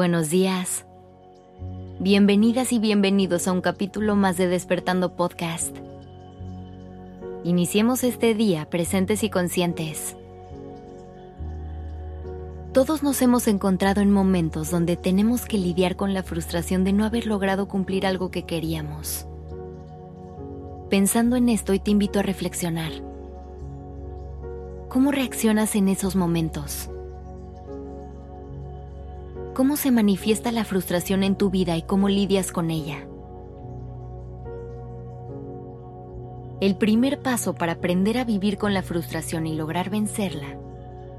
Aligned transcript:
Buenos 0.00 0.30
días. 0.30 0.86
Bienvenidas 1.98 2.72
y 2.72 2.78
bienvenidos 2.78 3.46
a 3.46 3.52
un 3.52 3.60
capítulo 3.60 4.16
más 4.16 4.38
de 4.38 4.48
Despertando 4.48 5.14
Podcast. 5.14 5.76
Iniciemos 7.44 8.02
este 8.02 8.34
día 8.34 8.70
presentes 8.70 9.22
y 9.24 9.28
conscientes. 9.28 10.16
Todos 12.72 13.02
nos 13.02 13.20
hemos 13.20 13.46
encontrado 13.46 14.00
en 14.00 14.10
momentos 14.10 14.70
donde 14.70 14.96
tenemos 14.96 15.44
que 15.44 15.58
lidiar 15.58 15.96
con 15.96 16.14
la 16.14 16.22
frustración 16.22 16.82
de 16.82 16.94
no 16.94 17.04
haber 17.04 17.26
logrado 17.26 17.68
cumplir 17.68 18.06
algo 18.06 18.30
que 18.30 18.46
queríamos. 18.46 19.26
Pensando 20.88 21.36
en 21.36 21.50
esto, 21.50 21.72
hoy 21.72 21.78
te 21.78 21.90
invito 21.90 22.20
a 22.20 22.22
reflexionar. 22.22 22.92
¿Cómo 24.88 25.12
reaccionas 25.12 25.76
en 25.76 25.90
esos 25.90 26.16
momentos? 26.16 26.88
¿Cómo 29.54 29.76
se 29.76 29.90
manifiesta 29.90 30.52
la 30.52 30.64
frustración 30.64 31.24
en 31.24 31.34
tu 31.34 31.50
vida 31.50 31.76
y 31.76 31.82
cómo 31.82 32.08
lidias 32.08 32.52
con 32.52 32.70
ella? 32.70 33.04
El 36.60 36.76
primer 36.76 37.20
paso 37.20 37.54
para 37.54 37.72
aprender 37.72 38.16
a 38.18 38.24
vivir 38.24 38.58
con 38.58 38.74
la 38.74 38.82
frustración 38.82 39.48
y 39.48 39.56
lograr 39.56 39.90
vencerla 39.90 40.56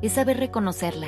es 0.02 0.14
saber 0.14 0.38
reconocerla. 0.38 1.08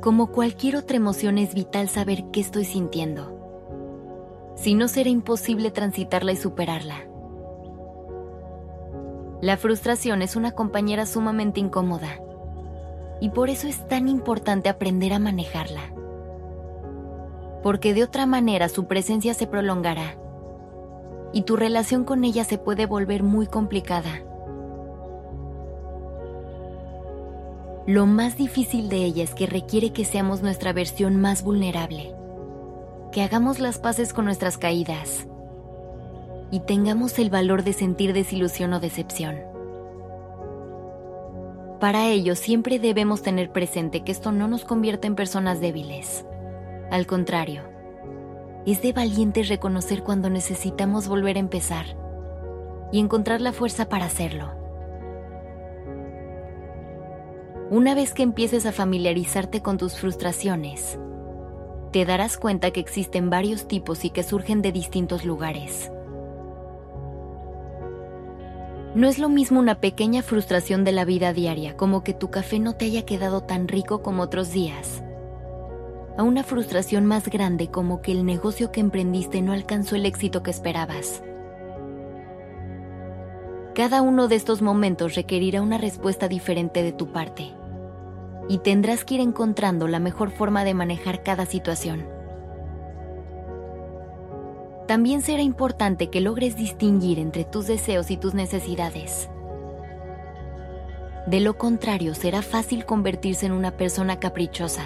Como 0.00 0.32
cualquier 0.32 0.76
otra 0.76 0.96
emoción 0.96 1.38
es 1.38 1.54
vital 1.54 1.88
saber 1.88 2.24
qué 2.32 2.40
estoy 2.40 2.64
sintiendo. 2.64 4.52
Si 4.56 4.74
no 4.74 4.88
será 4.88 5.10
imposible 5.10 5.70
transitarla 5.70 6.32
y 6.32 6.36
superarla. 6.36 7.06
La 9.40 9.56
frustración 9.58 10.22
es 10.22 10.34
una 10.34 10.52
compañera 10.52 11.06
sumamente 11.06 11.60
incómoda 11.60 12.18
y 13.20 13.30
por 13.30 13.50
eso 13.50 13.68
es 13.68 13.86
tan 13.88 14.08
importante 14.08 14.68
aprender 14.68 15.12
a 15.12 15.18
manejarla. 15.18 15.92
Porque 17.62 17.94
de 17.94 18.04
otra 18.04 18.26
manera 18.26 18.68
su 18.68 18.86
presencia 18.86 19.34
se 19.34 19.46
prolongará 19.46 20.16
y 21.32 21.42
tu 21.42 21.56
relación 21.56 22.04
con 22.04 22.24
ella 22.24 22.44
se 22.44 22.58
puede 22.58 22.86
volver 22.86 23.22
muy 23.22 23.46
complicada. 23.46 24.22
Lo 27.86 28.06
más 28.06 28.36
difícil 28.36 28.88
de 28.88 29.04
ella 29.04 29.24
es 29.24 29.34
que 29.34 29.46
requiere 29.46 29.92
que 29.92 30.04
seamos 30.04 30.42
nuestra 30.42 30.72
versión 30.72 31.20
más 31.20 31.42
vulnerable, 31.42 32.14
que 33.12 33.22
hagamos 33.22 33.58
las 33.58 33.78
paces 33.78 34.14
con 34.14 34.24
nuestras 34.24 34.56
caídas 34.56 35.26
y 36.50 36.60
tengamos 36.60 37.18
el 37.18 37.30
valor 37.30 37.62
de 37.62 37.72
sentir 37.72 38.12
desilusión 38.12 38.72
o 38.72 38.80
decepción. 38.80 39.53
Para 41.84 42.08
ello 42.08 42.34
siempre 42.34 42.78
debemos 42.78 43.20
tener 43.20 43.52
presente 43.52 44.04
que 44.04 44.10
esto 44.10 44.32
no 44.32 44.48
nos 44.48 44.64
convierte 44.64 45.06
en 45.06 45.14
personas 45.14 45.60
débiles. 45.60 46.24
Al 46.90 47.06
contrario, 47.06 47.60
es 48.64 48.80
de 48.80 48.94
valientes 48.94 49.50
reconocer 49.50 50.02
cuando 50.02 50.30
necesitamos 50.30 51.08
volver 51.08 51.36
a 51.36 51.40
empezar 51.40 51.84
y 52.90 53.00
encontrar 53.00 53.42
la 53.42 53.52
fuerza 53.52 53.90
para 53.90 54.06
hacerlo. 54.06 54.50
Una 57.68 57.94
vez 57.94 58.14
que 58.14 58.22
empieces 58.22 58.64
a 58.64 58.72
familiarizarte 58.72 59.60
con 59.60 59.76
tus 59.76 59.98
frustraciones, 59.98 60.98
te 61.92 62.06
darás 62.06 62.38
cuenta 62.38 62.70
que 62.70 62.80
existen 62.80 63.28
varios 63.28 63.68
tipos 63.68 64.06
y 64.06 64.10
que 64.10 64.22
surgen 64.22 64.62
de 64.62 64.72
distintos 64.72 65.26
lugares. 65.26 65.90
No 68.94 69.08
es 69.08 69.18
lo 69.18 69.28
mismo 69.28 69.58
una 69.58 69.80
pequeña 69.80 70.22
frustración 70.22 70.84
de 70.84 70.92
la 70.92 71.04
vida 71.04 71.32
diaria, 71.32 71.76
como 71.76 72.04
que 72.04 72.14
tu 72.14 72.30
café 72.30 72.60
no 72.60 72.76
te 72.76 72.84
haya 72.84 73.04
quedado 73.04 73.40
tan 73.40 73.66
rico 73.66 74.02
como 74.02 74.22
otros 74.22 74.52
días, 74.52 75.02
a 76.16 76.22
una 76.22 76.44
frustración 76.44 77.04
más 77.04 77.28
grande 77.28 77.68
como 77.72 78.02
que 78.02 78.12
el 78.12 78.24
negocio 78.24 78.70
que 78.70 78.78
emprendiste 78.78 79.42
no 79.42 79.52
alcanzó 79.52 79.96
el 79.96 80.06
éxito 80.06 80.44
que 80.44 80.52
esperabas. 80.52 81.24
Cada 83.74 84.00
uno 84.00 84.28
de 84.28 84.36
estos 84.36 84.62
momentos 84.62 85.16
requerirá 85.16 85.60
una 85.60 85.78
respuesta 85.78 86.28
diferente 86.28 86.84
de 86.84 86.92
tu 86.92 87.10
parte, 87.10 87.52
y 88.48 88.58
tendrás 88.58 89.04
que 89.04 89.16
ir 89.16 89.20
encontrando 89.20 89.88
la 89.88 89.98
mejor 89.98 90.30
forma 90.30 90.62
de 90.62 90.74
manejar 90.74 91.24
cada 91.24 91.46
situación. 91.46 92.13
También 94.86 95.22
será 95.22 95.42
importante 95.42 96.10
que 96.10 96.20
logres 96.20 96.56
distinguir 96.56 97.18
entre 97.18 97.44
tus 97.44 97.66
deseos 97.66 98.10
y 98.10 98.16
tus 98.16 98.34
necesidades. 98.34 99.30
De 101.26 101.40
lo 101.40 101.56
contrario, 101.56 102.14
será 102.14 102.42
fácil 102.42 102.84
convertirse 102.84 103.46
en 103.46 103.52
una 103.52 103.78
persona 103.78 104.20
caprichosa, 104.20 104.82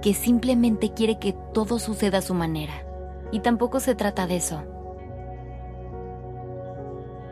que 0.00 0.12
simplemente 0.12 0.92
quiere 0.92 1.20
que 1.20 1.36
todo 1.54 1.78
suceda 1.78 2.18
a 2.18 2.22
su 2.22 2.34
manera. 2.34 2.84
Y 3.30 3.40
tampoco 3.40 3.78
se 3.78 3.94
trata 3.94 4.26
de 4.26 4.36
eso. 4.36 4.64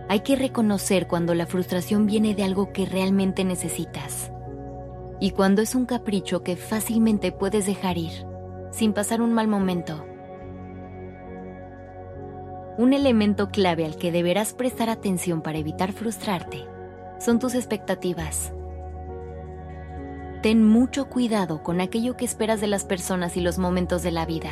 Hay 0.08 0.20
que 0.20 0.36
reconocer 0.36 1.08
cuando 1.08 1.34
la 1.34 1.46
frustración 1.46 2.06
viene 2.06 2.34
de 2.34 2.44
algo 2.44 2.72
que 2.72 2.86
realmente 2.86 3.44
necesitas. 3.44 4.30
Y 5.18 5.32
cuando 5.32 5.60
es 5.60 5.74
un 5.74 5.86
capricho 5.86 6.42
que 6.42 6.56
fácilmente 6.56 7.32
puedes 7.32 7.66
dejar 7.66 7.98
ir, 7.98 8.26
sin 8.70 8.92
pasar 8.92 9.20
un 9.20 9.34
mal 9.34 9.48
momento. 9.48 10.04
Un 12.80 12.94
elemento 12.94 13.50
clave 13.50 13.84
al 13.84 13.96
que 13.96 14.10
deberás 14.10 14.54
prestar 14.54 14.88
atención 14.88 15.42
para 15.42 15.58
evitar 15.58 15.92
frustrarte 15.92 16.64
son 17.18 17.38
tus 17.38 17.54
expectativas. 17.54 18.54
Ten 20.40 20.66
mucho 20.66 21.10
cuidado 21.10 21.62
con 21.62 21.82
aquello 21.82 22.16
que 22.16 22.24
esperas 22.24 22.58
de 22.62 22.68
las 22.68 22.86
personas 22.86 23.36
y 23.36 23.42
los 23.42 23.58
momentos 23.58 24.02
de 24.02 24.12
la 24.12 24.24
vida, 24.24 24.48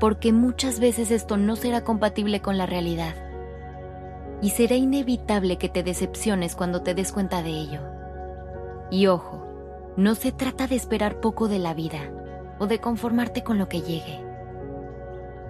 porque 0.00 0.32
muchas 0.32 0.80
veces 0.80 1.12
esto 1.12 1.36
no 1.36 1.54
será 1.54 1.84
compatible 1.84 2.40
con 2.42 2.58
la 2.58 2.66
realidad 2.66 3.14
y 4.42 4.50
será 4.50 4.74
inevitable 4.74 5.58
que 5.58 5.68
te 5.68 5.84
decepciones 5.84 6.56
cuando 6.56 6.82
te 6.82 6.92
des 6.92 7.12
cuenta 7.12 7.40
de 7.40 7.50
ello. 7.50 7.82
Y 8.90 9.06
ojo, 9.06 9.94
no 9.96 10.16
se 10.16 10.32
trata 10.32 10.66
de 10.66 10.74
esperar 10.74 11.20
poco 11.20 11.46
de 11.46 11.60
la 11.60 11.72
vida 11.72 12.00
o 12.58 12.66
de 12.66 12.80
conformarte 12.80 13.44
con 13.44 13.58
lo 13.58 13.68
que 13.68 13.80
llegue 13.80 14.27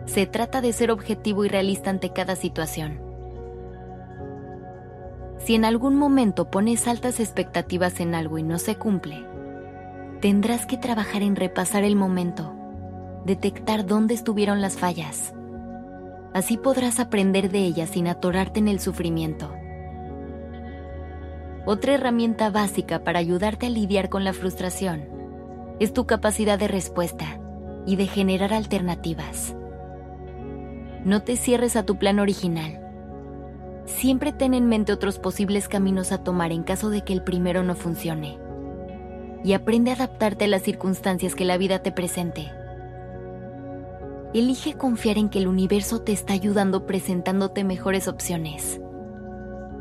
se 0.09 0.27
trata 0.27 0.63
de 0.63 0.73
ser 0.73 0.91
objetivo 0.91 1.45
y 1.45 1.49
realista 1.49 1.91
ante 1.91 2.11
cada 2.13 2.35
situación. 2.35 3.01
Si 5.37 5.55
en 5.55 5.65
algún 5.65 5.97
momento 5.97 6.51
pones 6.51 6.89
altas 6.89 7.21
expectativas 7.21 8.01
en 8.01 8.15
algo 8.15 8.39
y 8.39 8.43
no 8.43 8.59
se 8.59 8.77
cumple, 8.77 9.25
tendrás 10.21 10.67
que 10.67 10.79
trabajar 10.79 11.23
en 11.23 11.37
repasar 11.37 11.85
el 11.85 11.95
momento, 11.95 12.55
detectar 13.25 13.87
dónde 13.87 14.15
estuvieron 14.15 14.63
las 14.63 14.79
fallas. 14.79 15.35
Así 16.33 16.57
podrás 16.57 17.01
aprender 17.01 17.51
de 17.51 17.61
ellas 17.61 17.91
sin 17.91 18.09
atorarte 18.09 18.61
en 18.61 18.69
el 18.69 18.81
sufrimiento. 18.81 19.53
Otra 21.67 21.95
herramienta 21.95 22.49
básica 22.49 23.05
para 23.05 23.19
ayudarte 23.19 23.67
a 23.67 23.71
lidiar 23.71 24.09
con 24.09 24.25
la 24.25 24.33
frustración 24.33 25.05
es 25.81 25.93
tu 25.93 26.07
capacidad 26.07 26.59
de 26.59 26.67
respuesta 26.67 27.39
y 27.87 27.97
de 27.97 28.07
generar 28.07 28.55
alternativas. 28.55 29.55
No 31.09 31.23
te 31.23 31.37
cierres 31.37 31.75
a 31.77 31.87
tu 31.87 31.97
plan 31.97 32.19
original. 32.19 32.81
Siempre 33.87 34.31
ten 34.31 34.53
en 34.53 34.67
mente 34.67 34.93
otros 34.93 35.19
posibles 35.19 35.67
caminos 35.67 36.13
a 36.13 36.23
tomar 36.23 36.53
en 36.53 36.63
caso 36.63 36.91
de 36.91 37.01
que 37.01 37.15
el 37.15 37.23
primero 37.23 37.63
no 37.63 37.75
funcione. 37.75 38.39
Y 39.43 39.55
aprende 39.55 39.91
a 39.91 39.95
adaptarte 39.95 40.45
a 40.45 40.49
las 40.49 40.61
circunstancias 40.61 41.35
que 41.35 41.47
la 41.47 41.57
vida 41.57 41.79
te 41.79 41.93
presente. 41.93 42.53
Elige 44.35 44.75
confiar 44.75 45.17
en 45.17 45.31
que 45.31 45.39
el 45.39 45.49
universo 45.49 46.03
te 46.03 46.13
está 46.13 46.35
ayudando 46.35 46.87
presentándote 46.87 47.65
mejores 47.65 48.07
opciones. 48.07 48.79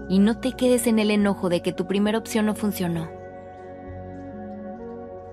Y 0.08 0.20
no 0.20 0.40
te 0.40 0.54
quedes 0.54 0.88
en 0.88 0.98
el 0.98 1.12
enojo 1.12 1.50
de 1.50 1.62
que 1.62 1.74
tu 1.74 1.88
primera 1.88 2.20
opción 2.20 2.46
no 2.46 2.56
funcionó. 2.56 3.10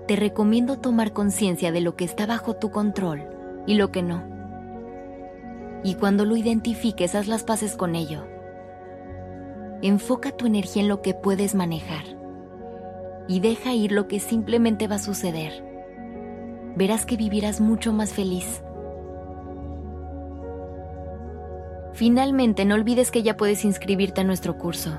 Te 0.09 0.17
recomiendo 0.17 0.75
tomar 0.75 1.13
conciencia 1.13 1.71
de 1.71 1.79
lo 1.79 1.95
que 1.95 2.03
está 2.03 2.25
bajo 2.25 2.57
tu 2.57 2.69
control 2.69 3.23
y 3.65 3.75
lo 3.75 3.93
que 3.93 4.03
no 4.03 4.34
y 5.85 5.93
cuando 5.93 6.25
lo 6.25 6.35
identifiques 6.35 7.13
haz 7.13 7.27
las 7.27 7.43
paces 7.43 7.75
con 7.75 7.93
ello. 7.93 8.25
Enfoca 9.83 10.31
tu 10.31 10.47
energía 10.47 10.81
en 10.81 10.87
lo 10.87 11.03
que 11.03 11.13
puedes 11.13 11.53
manejar 11.53 12.05
y 13.27 13.39
deja 13.39 13.71
ir 13.75 13.91
lo 13.91 14.07
que 14.07 14.19
simplemente 14.19 14.87
va 14.87 14.95
a 14.95 14.99
suceder. 14.99 15.63
Verás 16.75 17.05
que 17.05 17.17
vivirás 17.17 17.61
mucho 17.61 17.93
más 17.93 18.13
feliz. 18.13 18.63
Finalmente, 21.93 22.65
no 22.65 22.73
olvides 22.73 23.11
que 23.11 23.21
ya 23.21 23.37
puedes 23.37 23.63
inscribirte 23.63 24.21
a 24.21 24.23
nuestro 24.23 24.57
curso. 24.57 24.97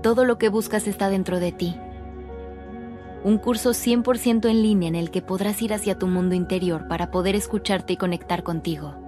Todo 0.00 0.24
lo 0.24 0.38
que 0.38 0.48
buscas 0.48 0.86
está 0.86 1.10
dentro 1.10 1.40
de 1.40 1.50
ti. 1.50 1.76
Un 3.24 3.38
curso 3.38 3.70
100% 3.70 4.48
en 4.48 4.62
línea 4.62 4.88
en 4.88 4.94
el 4.94 5.10
que 5.10 5.22
podrás 5.22 5.60
ir 5.60 5.74
hacia 5.74 5.98
tu 5.98 6.06
mundo 6.06 6.36
interior 6.36 6.86
para 6.86 7.10
poder 7.10 7.34
escucharte 7.34 7.94
y 7.94 7.96
conectar 7.96 8.44
contigo 8.44 9.07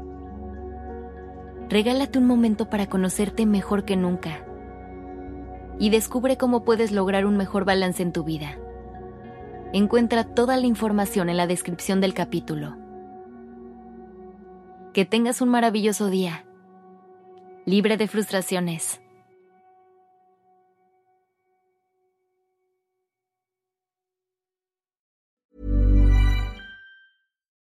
regálate 1.70 2.18
un 2.18 2.26
momento 2.26 2.68
para 2.68 2.88
conocerte 2.88 3.46
mejor 3.46 3.84
que 3.84 3.96
nunca 3.96 4.44
y 5.78 5.88
descubre 5.88 6.36
cómo 6.36 6.64
puedes 6.64 6.92
lograr 6.92 7.24
un 7.24 7.36
mejor 7.36 7.64
balance 7.64 8.02
en 8.02 8.12
tu 8.12 8.22
vida. 8.24 8.58
Encuentra 9.72 10.24
toda 10.24 10.58
la 10.58 10.66
información 10.66 11.30
en 11.30 11.38
la 11.38 11.46
descripción 11.46 12.00
del 12.00 12.12
capítulo. 12.12 12.76
Que 14.92 15.06
tengas 15.06 15.40
un 15.40 15.48
maravilloso 15.48 16.10
día, 16.10 16.44
libre 17.64 17.96
de 17.96 18.08
frustraciones. 18.08 19.00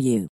you. 0.00 0.28